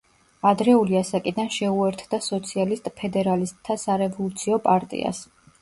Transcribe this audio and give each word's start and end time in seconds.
ადრეული 0.51 0.97
ასაკიდან 1.01 1.51
შეუერთდა 1.57 2.21
სოციალისტ 2.29 2.89
ფედერალისტთა 3.03 3.79
სარევოლუციო 3.85 4.61
პარტიას. 4.69 5.25